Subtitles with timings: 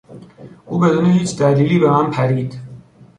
[0.65, 2.59] او بدون هیچ دلیلی به من پرید.